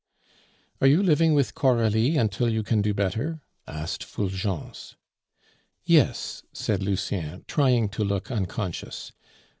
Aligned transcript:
"Are 0.81 0.87
you 0.87 1.03
living 1.03 1.35
with 1.35 1.53
Coralie 1.53 2.17
until 2.17 2.49
you 2.49 2.63
can 2.63 2.81
do 2.81 2.91
better?" 2.91 3.39
asked 3.67 4.03
Fulgence. 4.03 4.95
"Yes," 5.83 6.41
said 6.53 6.81
Lucien, 6.81 7.45
trying 7.47 7.87
to 7.89 8.03
look 8.03 8.31
unconscious. 8.31 9.11